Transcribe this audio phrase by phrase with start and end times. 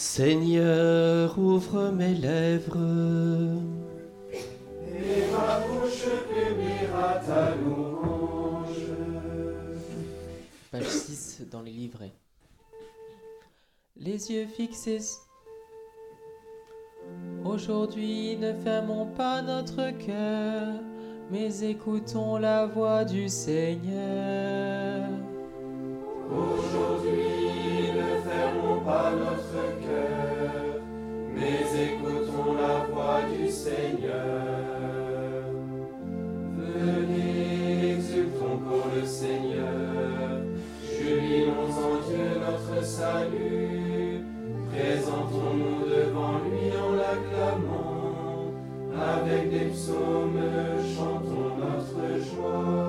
[0.00, 2.78] Seigneur, ouvre mes lèvres.
[4.32, 8.94] Et ma bouche publiera ta louange.
[10.72, 12.14] Page 6 dans les livrets.
[13.94, 15.18] Les yeux fixés.
[17.44, 20.80] Aujourd'hui, ne fermons pas notre cœur,
[21.30, 25.10] mais écoutons la voix du Seigneur.
[26.30, 29.89] Aujourd'hui, ne fermons pas notre cœur.
[33.62, 35.44] Seigneur.
[36.56, 40.40] Venez, exultons pour le Seigneur.
[40.82, 44.24] Jubilons en Dieu notre salut.
[44.72, 48.54] Présentons-nous devant lui en l'acclamant.
[48.98, 50.40] Avec des psaumes,
[50.94, 52.79] chantons notre joie.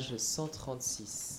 [0.00, 1.29] page 136.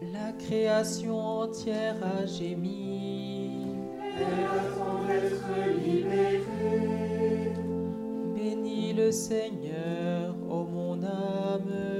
[0.00, 3.76] La création entière a gémi.
[4.16, 5.44] Elle attend d'être
[5.84, 7.52] libérée.
[8.34, 11.99] Bénis le Seigneur, ô mon âme.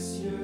[0.00, 0.39] cieux.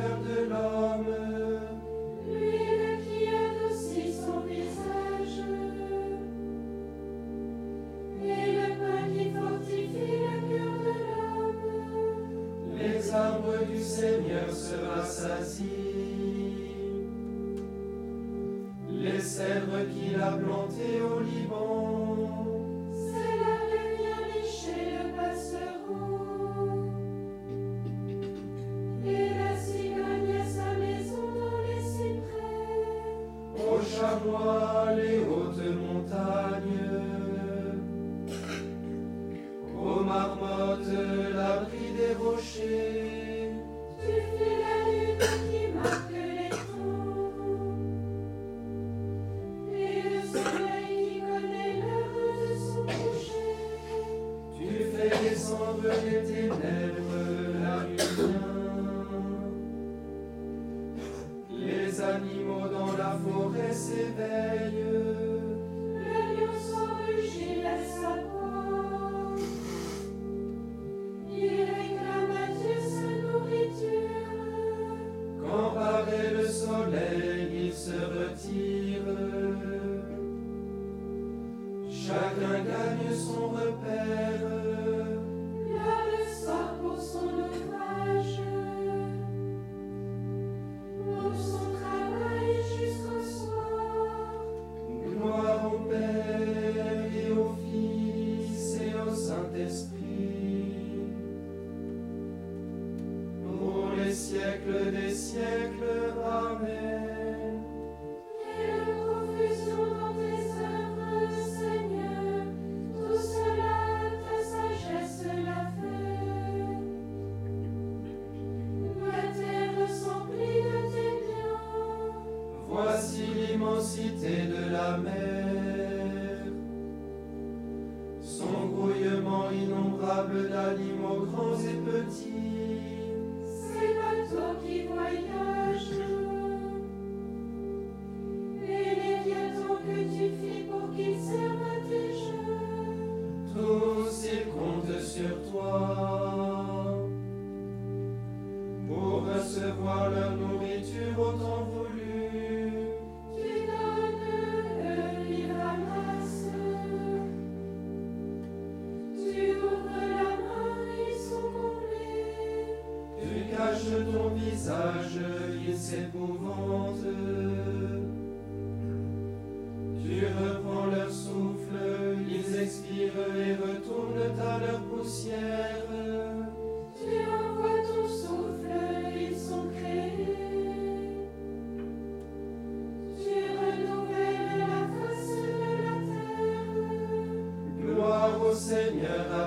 [0.00, 0.79] Seigneur de l'homme.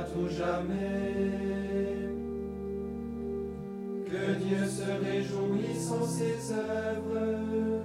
[0.04, 1.34] Tout jamais.
[4.06, 7.84] Que Dieu se réjouisse en ses œuvres.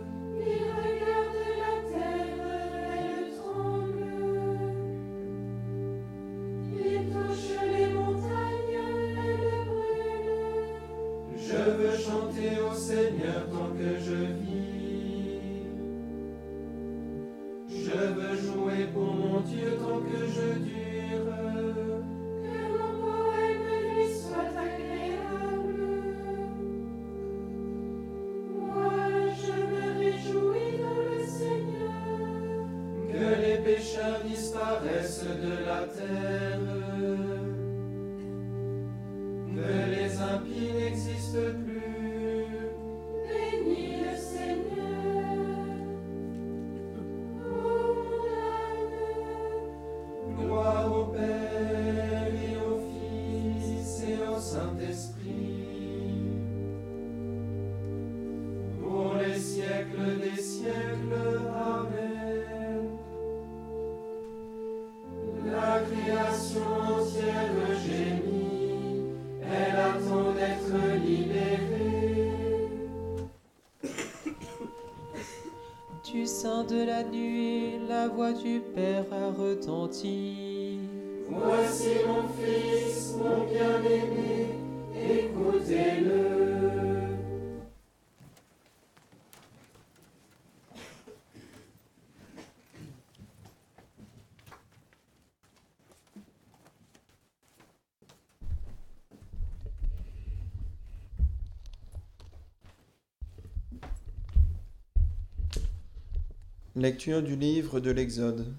[106.80, 108.54] Lecture du livre de l'Exode.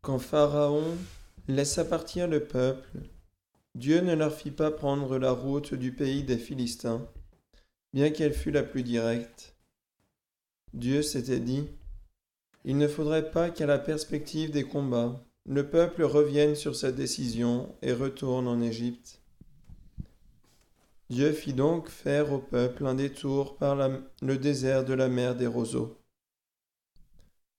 [0.00, 0.96] Quand Pharaon
[1.46, 2.98] laissa partir le peuple,
[3.76, 7.06] Dieu ne leur fit pas prendre la route du pays des Philistins,
[7.92, 9.54] bien qu'elle fût la plus directe.
[10.74, 11.68] Dieu s'était dit,
[12.64, 17.72] Il ne faudrait pas qu'à la perspective des combats, le peuple revienne sur sa décision
[17.82, 19.21] et retourne en Égypte.
[21.12, 23.76] Dieu fit donc faire au peuple un détour par
[24.22, 25.98] le désert de la mer des roseaux.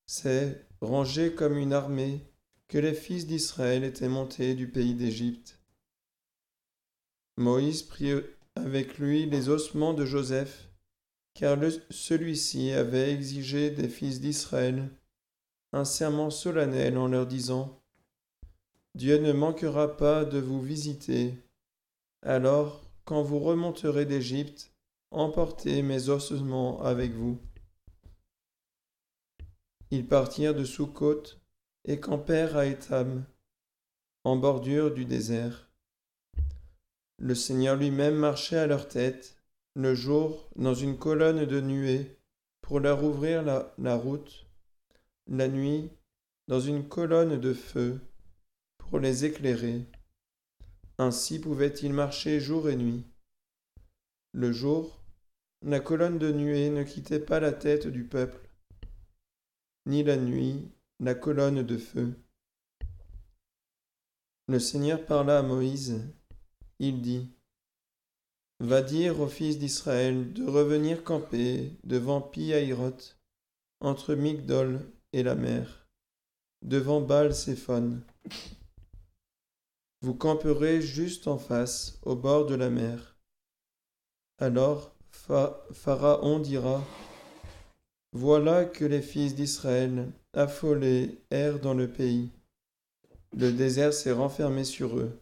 [0.07, 2.25] C'est, rangé comme une armée,
[2.67, 5.59] que les fils d'Israël étaient montés du pays d'Égypte.
[7.37, 8.13] Moïse prit
[8.55, 10.71] avec lui les ossements de Joseph,
[11.35, 11.59] car
[11.91, 14.89] celui-ci avait exigé des fils d'Israël
[15.73, 17.79] un serment solennel en leur disant
[18.95, 21.35] Dieu ne manquera pas de vous visiter.
[22.23, 24.73] Alors, quand vous remonterez d'Égypte,
[25.11, 27.39] emportez mes ossements avec vous.
[29.91, 31.23] Ils partirent de Soukhot
[31.85, 33.25] et campèrent à Étam,
[34.23, 35.69] en bordure du désert.
[37.19, 39.37] Le Seigneur lui-même marchait à leur tête,
[39.75, 42.17] le jour dans une colonne de nuée,
[42.61, 44.47] pour leur ouvrir la, la route,
[45.27, 45.89] la nuit
[46.47, 47.99] dans une colonne de feu,
[48.77, 49.85] pour les éclairer.
[51.03, 53.03] Ainsi pouvaient-ils marcher jour et nuit.
[54.31, 55.03] Le jour,
[55.61, 58.47] la colonne de nuée ne quittait pas la tête du peuple,
[59.85, 60.65] ni la nuit,
[61.01, 62.13] la colonne de feu.
[64.47, 66.01] Le Seigneur parla à Moïse.
[66.79, 67.29] Il dit
[68.61, 73.19] Va dire aux fils d'Israël de revenir camper devant Pi-Hahiroth,
[73.81, 74.79] entre Migdol
[75.11, 75.85] et la mer,
[76.61, 77.99] devant Baal-Séphon.
[80.03, 83.15] Vous camperez juste en face, au bord de la mer.
[84.37, 86.83] Alors Pha- Pharaon dira
[88.11, 92.31] Voilà que les fils d'Israël, affolés, errent dans le pays.
[93.31, 95.21] Le désert s'est renfermé sur eux.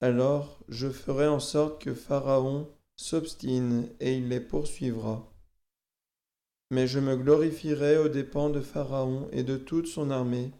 [0.00, 5.30] Alors je ferai en sorte que Pharaon s'obstine et il les poursuivra.
[6.70, 10.50] Mais je me glorifierai aux dépens de Pharaon et de toute son armée,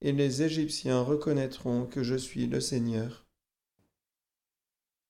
[0.00, 3.26] et les Égyptiens reconnaîtront que je suis le Seigneur.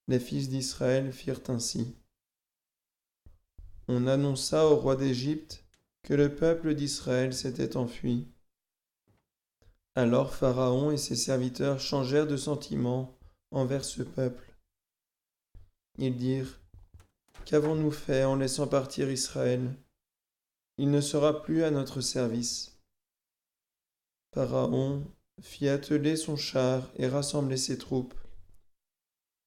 [0.09, 1.97] Les fils d'Israël firent ainsi.
[3.87, 5.65] On annonça au roi d'Égypte
[6.03, 8.27] que le peuple d'Israël s'était enfui.
[9.95, 13.19] Alors Pharaon et ses serviteurs changèrent de sentiment
[13.51, 14.55] envers ce peuple.
[15.99, 16.61] Ils dirent,
[17.45, 19.75] Qu'avons-nous fait en laissant partir Israël?
[20.79, 22.80] Il ne sera plus à notre service.
[24.33, 25.05] Pharaon
[25.41, 28.15] fit atteler son char et rassembler ses troupes.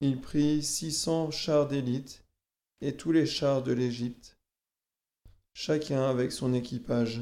[0.02, 2.26] Il prit six cents chars d'élite
[2.82, 4.38] et tous les chars de l'Égypte,
[5.54, 7.22] chacun avec son équipage.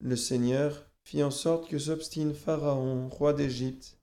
[0.00, 3.98] Le Seigneur fit en sorte que s'obstine Pharaon, roi d'Égypte,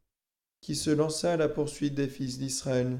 [0.60, 3.00] qui se lança à la poursuite des fils d'Israël,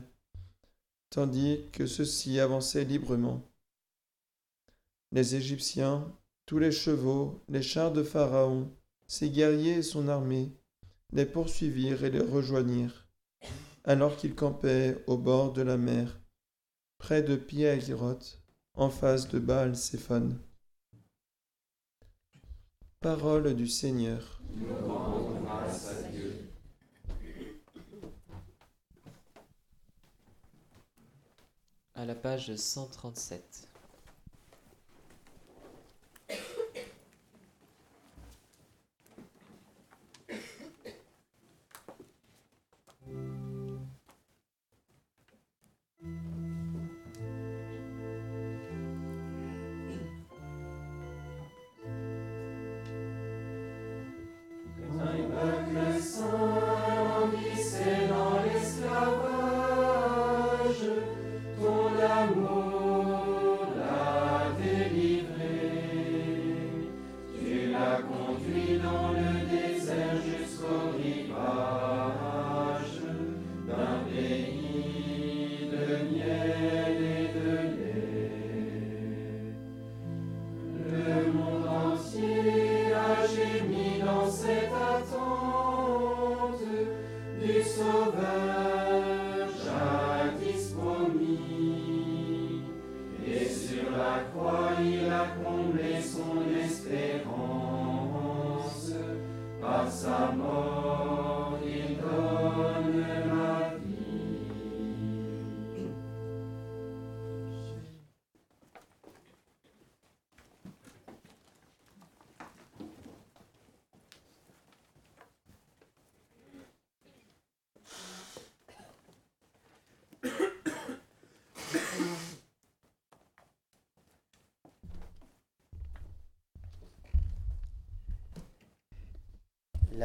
[1.10, 3.42] tandis que ceux-ci avançaient librement.
[5.12, 6.10] Les Égyptiens,
[6.46, 8.72] tous les chevaux, les chars de Pharaon,
[9.08, 10.54] ses guerriers et son armée,
[11.12, 13.08] les poursuivirent et les rejoignirent,
[13.84, 16.20] alors qu'ils campaient au bord de la mer,
[16.98, 17.66] près de pi
[18.76, 20.38] en face de baal séphon
[23.00, 24.42] Parole du Seigneur.
[31.94, 33.75] À la page 137.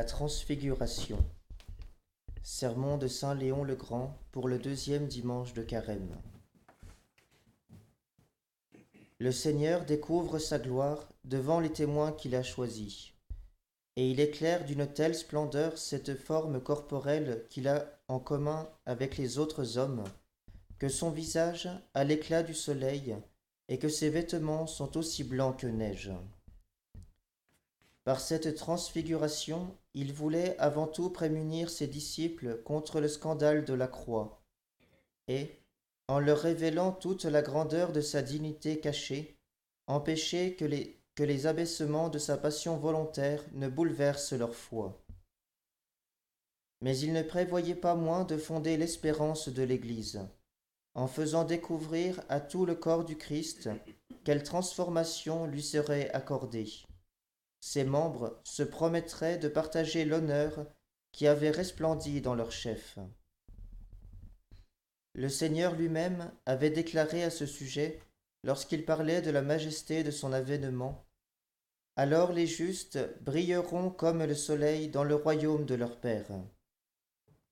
[0.01, 1.19] La Transfiguration.
[2.43, 6.17] Sermon de Saint Léon le Grand pour le deuxième dimanche de Carême.
[9.19, 13.13] Le Seigneur découvre sa gloire devant les témoins qu'il a choisis,
[13.97, 19.37] et il éclaire d'une telle splendeur cette forme corporelle qu'il a en commun avec les
[19.37, 20.05] autres hommes,
[20.79, 23.17] que son visage a l'éclat du soleil
[23.69, 26.11] et que ses vêtements sont aussi blancs que neige.
[28.05, 33.89] Par cette transfiguration, il voulait avant tout prémunir ses disciples contre le scandale de la
[33.89, 34.43] croix,
[35.29, 35.61] et,
[36.09, 39.39] en leur révélant toute la grandeur de sa dignité cachée,
[39.87, 45.05] empêcher que les, que les abaissements de sa passion volontaire ne bouleversent leur foi.
[46.81, 50.27] Mais il ne prévoyait pas moins de fonder l'espérance de l'Église,
[50.95, 53.69] en faisant découvrir à tout le corps du Christ
[54.25, 56.87] quelle transformation lui serait accordée
[57.61, 60.67] ses membres se promettraient de partager l'honneur
[61.13, 62.99] qui avait resplendi dans leur chef.
[65.15, 68.01] Le Seigneur lui-même avait déclaré à ce sujet,
[68.45, 71.05] lorsqu'il parlait de la majesté de son avènement,
[71.97, 76.31] Alors les justes brilleront comme le soleil dans le royaume de leur Père.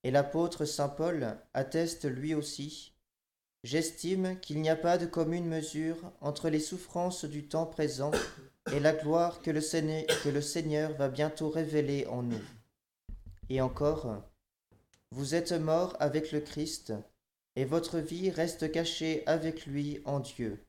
[0.04, 2.94] Et l'apôtre Saint Paul atteste lui aussi,
[3.64, 8.12] J'estime qu'il n'y a pas de commune mesure entre les souffrances du temps présent
[8.72, 12.42] et la gloire que le, Seigneur, va bientôt révéler en nous.
[13.48, 14.22] Et encore,
[15.10, 16.92] vous êtes morts avec le Christ,
[17.56, 20.64] et votre vie reste cachée avec lui en Dieu.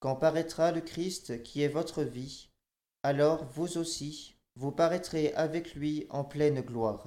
[0.00, 2.50] quand paraîtra le Christ qui est votre vie,
[3.02, 7.06] alors vous aussi, vous paraîtrez avec lui en pleine gloire.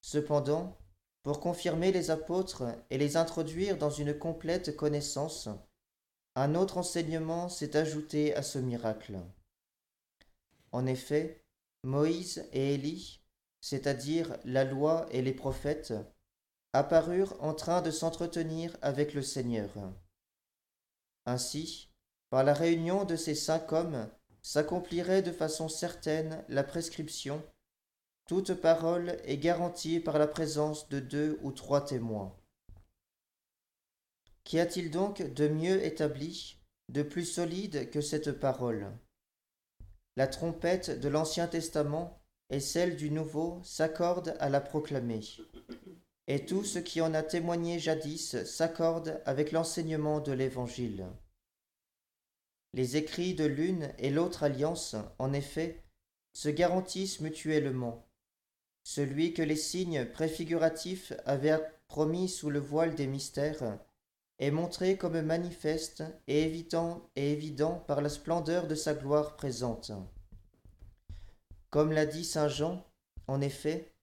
[0.00, 0.76] Cependant,
[1.22, 5.48] pour confirmer les apôtres et les introduire dans une complète connaissance,
[6.34, 9.18] un autre enseignement s'est ajouté à ce miracle.
[10.70, 11.44] En effet,
[11.82, 13.22] Moïse et Élie,
[13.60, 15.94] c'est-à-dire la loi et les prophètes,
[16.72, 19.70] apparurent en train de s'entretenir avec le Seigneur.
[21.26, 21.90] Ainsi,
[22.30, 24.08] par la réunion de ces cinq hommes,
[24.40, 27.42] s'accomplirait de façon certaine la prescription
[28.26, 32.34] toute parole est garantie par la présence de deux ou trois témoins.
[34.44, 38.92] Qu'y a-t-il donc de mieux établi, de plus solide que cette parole?
[40.16, 45.20] La trompette de l'Ancien Testament et celle du Nouveau s'accordent à la proclamer,
[46.26, 51.06] et tout ce qui en a témoigné jadis s'accorde avec l'enseignement de l'Évangile.
[52.74, 55.82] Les écrits de l'une et l'autre alliance, en effet,
[56.34, 58.06] se garantissent mutuellement.
[58.82, 63.78] Celui que les signes préfiguratifs avaient promis sous le voile des mystères
[64.42, 69.92] est montré comme manifeste et évident, et évident par la splendeur de sa gloire présente.
[71.70, 72.84] Comme l'a dit Saint Jean,
[73.28, 73.94] en effet,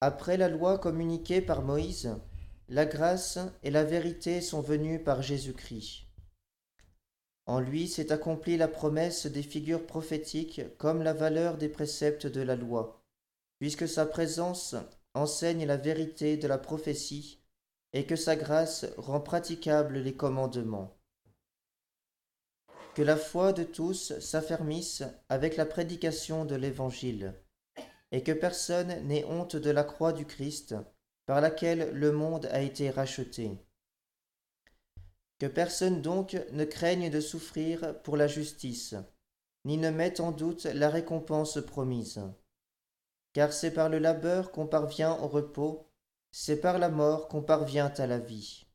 [0.00, 2.16] après la loi communiquée par Moïse,
[2.70, 6.06] la grâce et la vérité sont venues par Jésus-Christ.
[7.44, 12.40] En lui s'est accomplie la promesse des figures prophétiques comme la valeur des préceptes de
[12.40, 13.04] la loi,
[13.58, 14.74] puisque sa présence
[15.12, 17.42] enseigne la vérité de la prophétie
[17.96, 20.98] et que sa grâce rend praticables les commandements.
[22.94, 27.32] Que la foi de tous s'affermisse avec la prédication de l'Évangile,
[28.12, 30.74] et que personne n'ait honte de la croix du Christ,
[31.24, 33.64] par laquelle le monde a été racheté.
[35.38, 38.94] Que personne donc ne craigne de souffrir pour la justice,
[39.64, 42.20] ni ne mette en doute la récompense promise.
[43.32, 45.90] Car c'est par le labeur qu'on parvient au repos,
[46.38, 48.66] c'est par la mort qu'on parvient à la vie.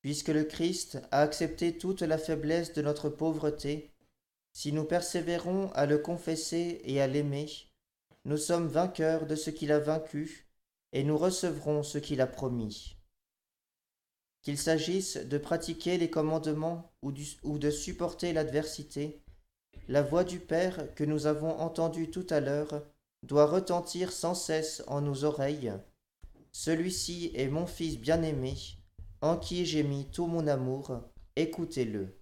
[0.00, 3.92] Puisque le Christ a accepté toute la faiblesse de notre pauvreté,
[4.54, 7.46] si nous persévérons à le confesser et à l'aimer,
[8.24, 10.48] nous sommes vainqueurs de ce qu'il a vaincu,
[10.92, 12.96] et nous recevrons ce qu'il a promis.
[14.40, 19.22] Qu'il s'agisse de pratiquer les commandements ou, de supporter l'adversité,
[19.88, 22.82] la voix du Père que nous avons entendue tout à l'heure
[23.24, 25.74] doit retentir sans cesse en nos oreilles.
[26.52, 28.54] Celui-ci est mon Fils bien-aimé,
[29.20, 31.00] en qui j'ai mis tout mon amour,
[31.36, 32.20] écoutez-le.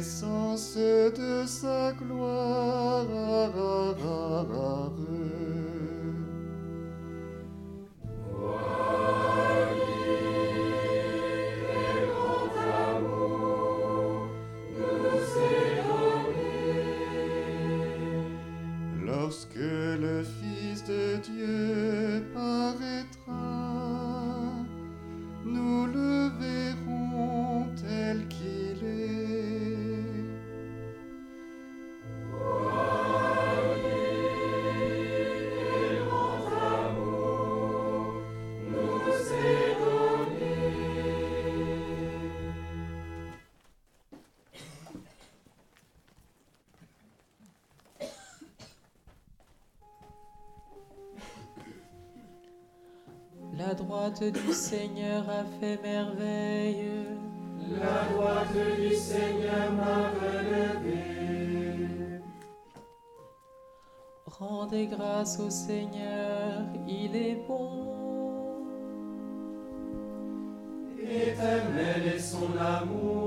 [0.00, 3.06] Connaissance de sa gloire.
[54.10, 56.90] La droite du Seigneur a fait merveille.
[57.70, 61.00] La droite du Seigneur m'a relevé.
[64.26, 67.86] Rendez grâce au Seigneur, il est bon.
[70.98, 73.19] Éternel est son amour.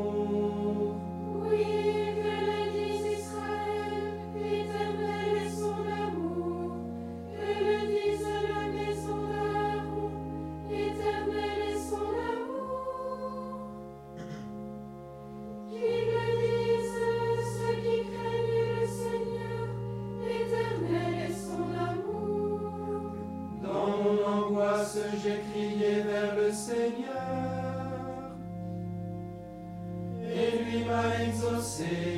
[31.73, 32.12] See.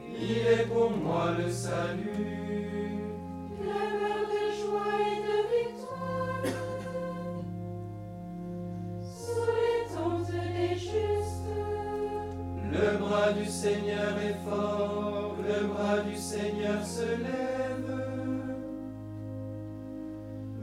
[0.00, 3.00] Il est pour moi le salut.
[3.60, 6.44] Clameur de joie et de victoire.
[9.02, 11.58] Sous les tentes des justes.
[12.70, 17.90] Le bras du Seigneur est fort, le bras du Seigneur se lève.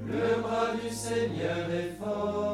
[0.08, 2.49] Le bras du Seigneur est fort.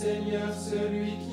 [0.00, 1.29] Seigneur celui qui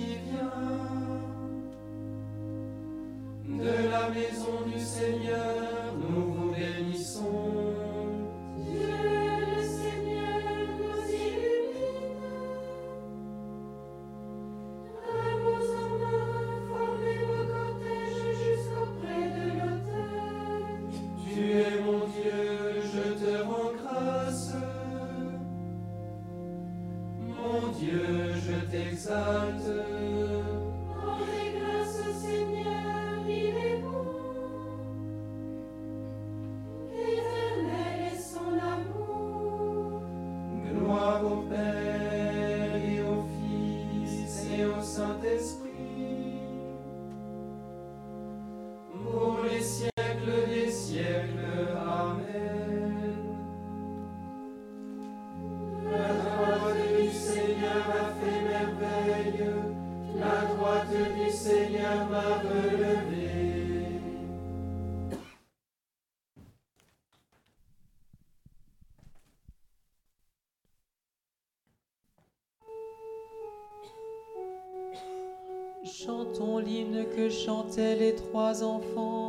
[76.08, 79.27] chantons l'hymne que chantaient les trois enfants.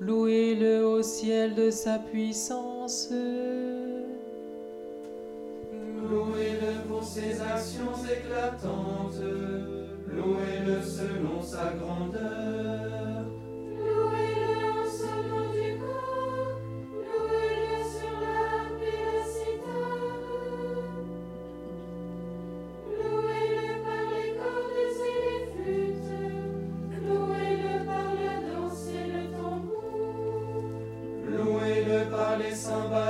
[0.00, 2.65] louez-le au ciel de sa puissance.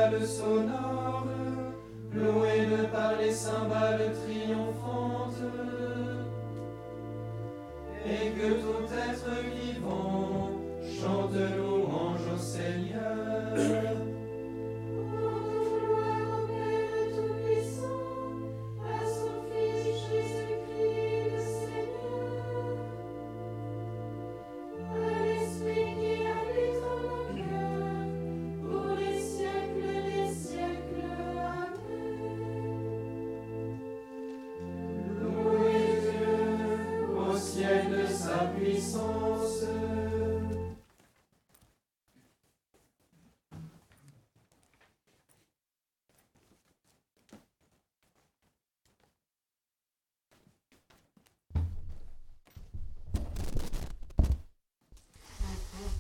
[0.07, 1.27] cymbales sonores,
[2.13, 5.43] louez-le par les cymbales triomphantes,
[8.05, 10.51] et que tout être vivant
[11.01, 13.86] chante louange au Seigneur.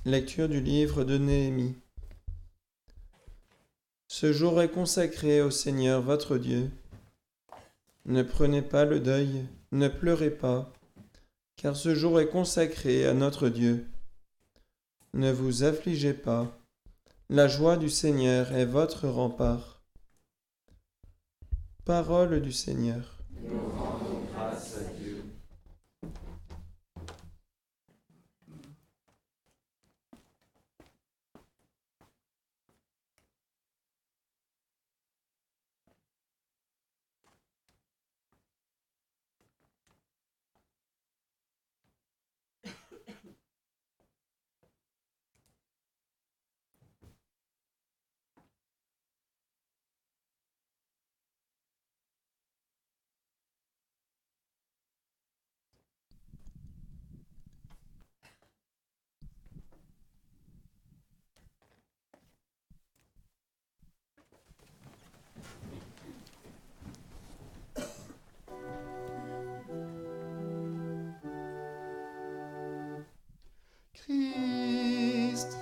[0.07, 1.75] Lecture du livre de Néhémie.
[4.07, 6.71] Ce jour est consacré au Seigneur votre Dieu.
[8.05, 10.73] Ne prenez pas le deuil, ne pleurez pas,
[11.57, 13.85] car ce jour est consacré à notre Dieu.
[15.13, 16.57] Ne vous affligez pas,
[17.29, 19.83] la joie du Seigneur est votre rempart.
[21.85, 23.19] Parole du Seigneur.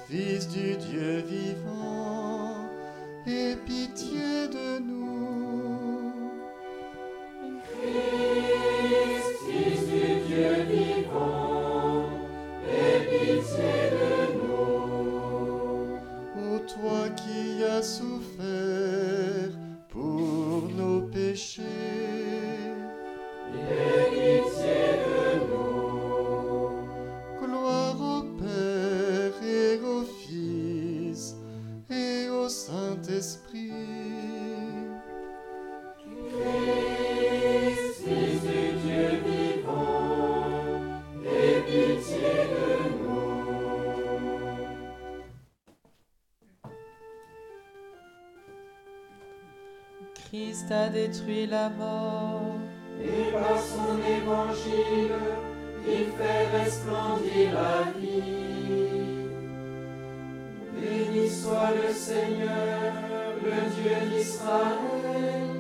[0.09, 2.69] Fils du Dieu vivant,
[3.27, 4.34] aie pitié
[50.71, 52.57] A détruit la mort.
[52.99, 55.13] Et par son évangile,
[55.87, 59.29] il fait resplendir la vie.
[60.75, 62.95] Béni soit le Seigneur,
[63.45, 65.51] le Dieu d'Israël,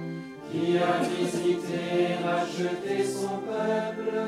[0.51, 4.19] qui a visité et racheté son peuple.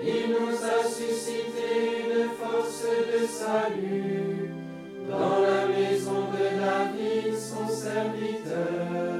[0.00, 4.48] Il nous a suscité une force de salut
[5.10, 9.11] dans la maison de David, son serviteur.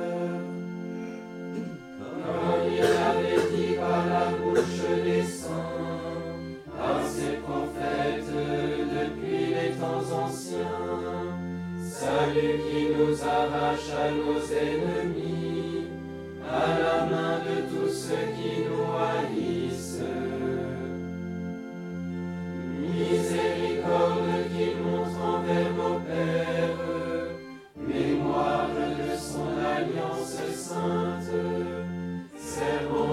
[12.33, 15.87] Salut qui nous arrache à nos ennemis,
[16.49, 20.01] à la main de tous ceux qui nous haïssent.
[22.81, 26.79] Miséricorde qu'il montre envers nos pères,
[27.77, 31.35] mémoire de son alliance sainte,
[32.37, 33.12] serment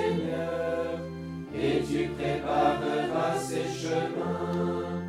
[0.00, 0.98] Seigneur
[1.54, 5.02] et tu prépareras ses chemins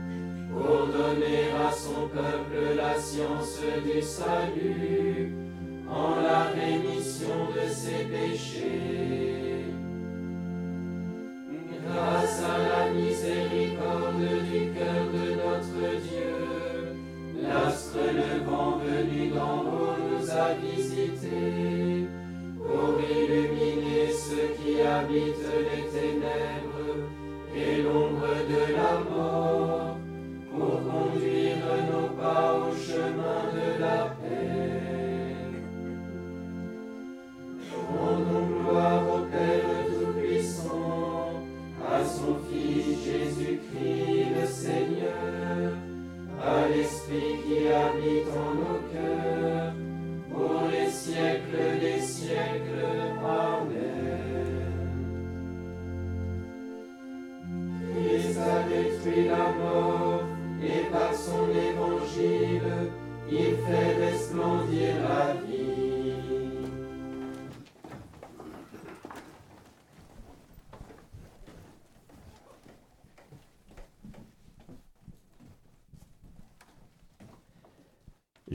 [0.52, 5.34] pour donner à son peuple la science du salut
[5.90, 9.31] en la rémission de ses péchés.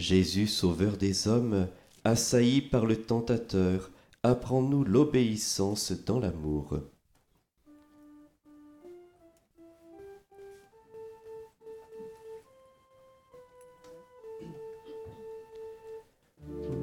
[0.09, 1.67] Jésus, sauveur des hommes,
[2.05, 3.91] assailli par le tentateur,
[4.23, 6.79] apprends-nous l'obéissance dans l'amour.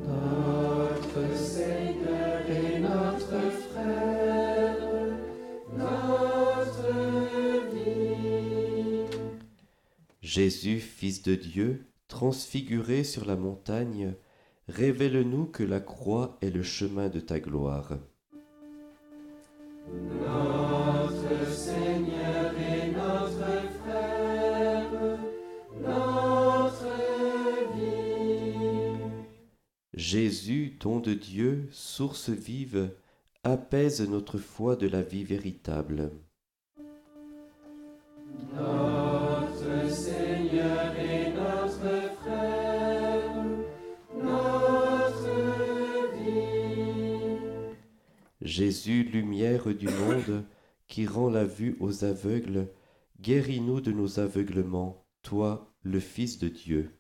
[0.06, 3.40] Notre Seigneur et notre
[3.72, 4.78] frère,
[5.78, 6.92] notre
[7.74, 9.08] vie.
[10.22, 14.14] Jésus, Fils de Dieu, transfiguré sur la montagne,
[14.68, 17.98] révèle-nous que la croix est le chemin de ta gloire.
[20.22, 24.92] Notre Seigneur et notre frère,
[25.82, 26.86] notre
[27.76, 29.00] vie.
[29.96, 32.92] Jésus, don de Dieu, source vive,
[33.44, 36.12] apaise notre foi de la vie véritable.
[48.56, 50.46] Jésus, lumière du monde,
[50.88, 52.70] qui rend la vue aux aveugles,
[53.20, 56.92] guéris-nous de nos aveuglements, toi, le Fils de Dieu.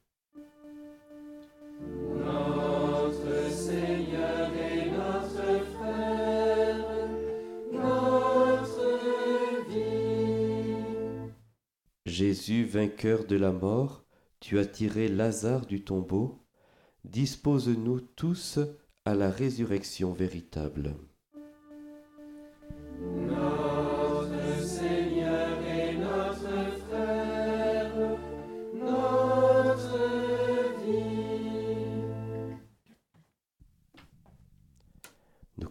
[1.79, 6.87] Notre Seigneur et notre frère,
[7.71, 8.89] notre
[9.69, 11.29] vie.
[12.07, 14.05] Jésus, vainqueur de la mort,
[14.39, 16.47] tu as tiré Lazare du tombeau,
[17.03, 18.57] dispose-nous tous
[19.05, 20.95] à la résurrection véritable.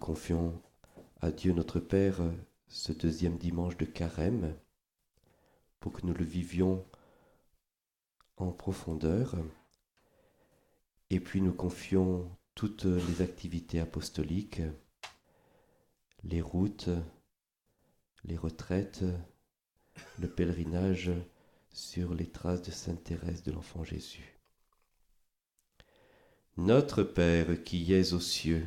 [0.03, 0.61] Confions
[1.21, 2.19] à Dieu notre Père
[2.67, 4.53] ce deuxième dimanche de carême
[5.79, 6.85] pour que nous le vivions
[8.37, 9.37] en profondeur.
[11.11, 14.61] Et puis nous confions toutes les activités apostoliques,
[16.25, 16.91] les routes,
[18.25, 19.05] les retraites,
[20.19, 21.13] le pèlerinage
[21.71, 24.37] sur les traces de Sainte Thérèse de l'Enfant Jésus.
[26.57, 28.67] Notre Père qui es aux cieux,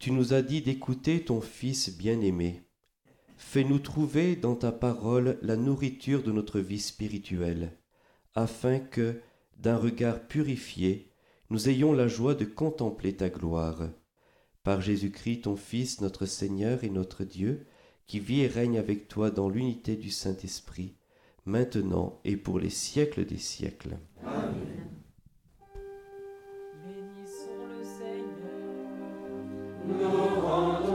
[0.00, 2.62] tu nous as dit d'écouter ton Fils bien-aimé.
[3.36, 7.76] Fais-nous trouver dans ta parole la nourriture de notre vie spirituelle,
[8.34, 9.20] afin que,
[9.58, 11.12] d'un regard purifié,
[11.50, 13.90] nous ayons la joie de contempler ta gloire.
[14.62, 17.66] Par Jésus-Christ, ton Fils, notre Seigneur et notre Dieu,
[18.06, 20.96] qui vit et règne avec toi dans l'unité du Saint-Esprit,
[21.44, 23.98] maintenant et pour les siècles des siècles.
[24.22, 24.99] Bénissons
[29.98, 30.08] Nous
[30.46, 30.89] rendons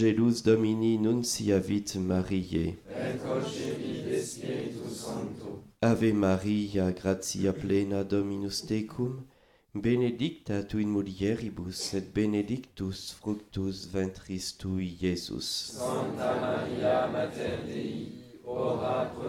[0.00, 2.78] Angelus Domini nunciavit Mariae.
[5.82, 9.26] Ave Maria, gratia plena Dominus tecum,
[9.74, 15.76] benedicta tu in mulieribus et benedictus fructus ventris tui, Iesus.
[15.76, 18.08] Santa Maria Mater Dei,
[18.46, 19.28] ora pro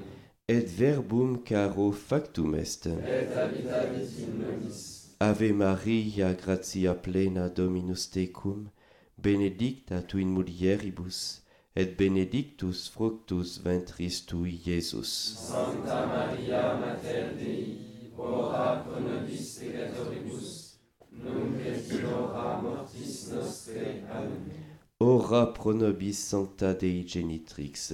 [0.51, 2.87] et verbum caro factum est.
[2.87, 5.15] Et habitavis in nobis.
[5.21, 8.65] Ave Maria, gratia plena Dominus tecum,
[9.17, 11.41] benedicta tu in mulieribus,
[11.73, 15.37] et benedictus fructus ventris tui, Iesus.
[15.47, 20.49] Santa Maria, Mater Dei, ora pro nobis peccatoribus,
[21.13, 24.03] nunc et in hora mortis nostre.
[24.11, 24.70] Amen.
[25.03, 27.93] Ora pro nobis sancta Dei genitrix.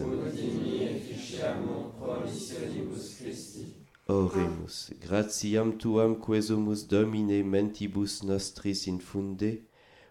[4.09, 9.61] Oremus, gratiam tuam quesumus Domine mentibus nostris infunde,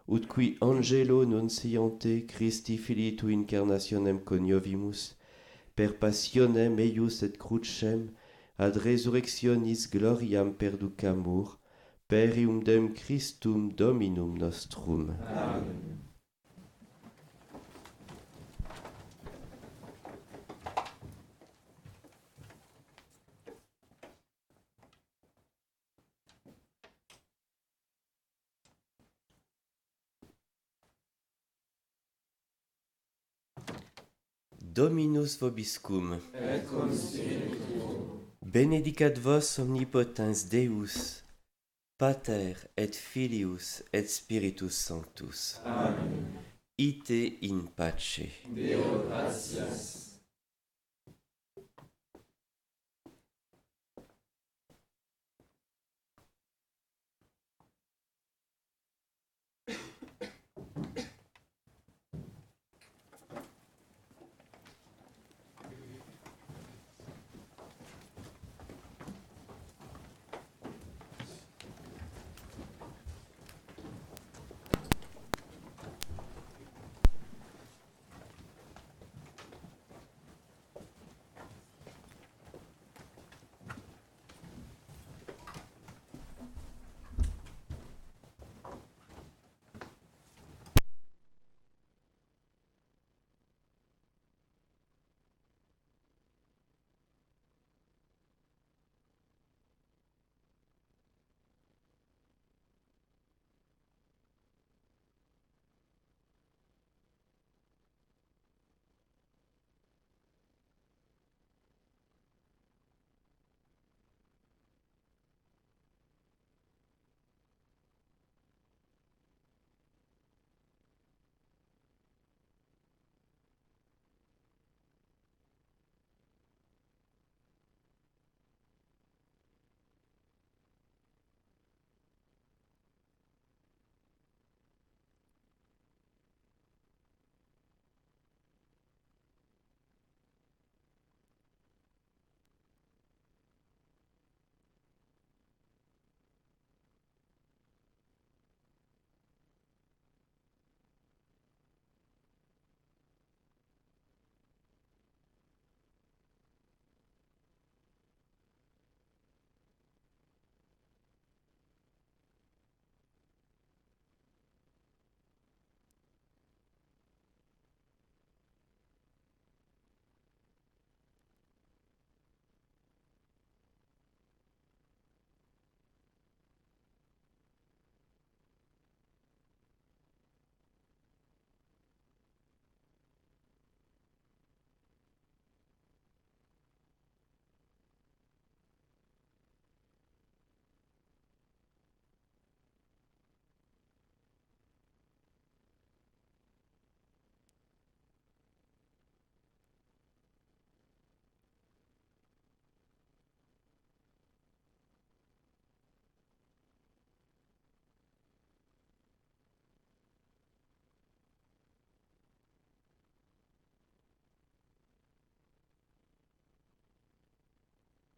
[0.09, 5.17] ut qui angelo nunciante Christi filii tu incarnationem coniovimus,
[5.75, 8.09] per passionem eius et crucem,
[8.57, 11.59] ad resurrectionis gloriam perducamur,
[12.09, 15.11] per iumdem Christum Dominum nostrum.
[15.29, 16.06] Amen.
[34.77, 36.21] Dominus vobiscum.
[36.35, 38.21] Et cum spiritu.
[38.45, 41.25] Benedicat vos omnipotens Deus,
[41.97, 45.63] Pater et Filius et Spiritus Sanctus.
[45.65, 46.27] Amen.
[46.77, 48.29] Ite in pace.
[48.53, 50.06] Deo gratias.